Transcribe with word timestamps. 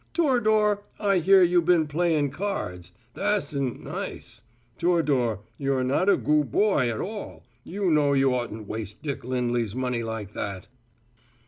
Tor'dor, 0.15 0.81
I 0.99 1.19
hear 1.19 1.43
you 1.43 1.61
been 1.61 1.85
playing 1.85 2.31
cards. 2.31 2.91
Tha's 3.13 3.49
sn't 3.49 3.83
nice. 3.83 4.41
Tor'dor, 4.79 5.41
you're 5.59 5.83
not 5.83 6.09
a 6.09 6.17
goo' 6.17 6.43
boy 6.43 6.89
at 6.89 6.99
all 6.99 7.43
you 7.63 7.91
know 7.91 8.13
you 8.13 8.33
oughtn't 8.33 8.67
waste 8.67 9.03
Dick 9.03 9.23
Lindley's 9.23 9.75
money 9.75 10.01
like 10.01 10.33
that!" 10.33 10.65